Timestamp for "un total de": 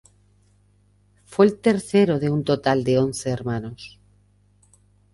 2.31-2.97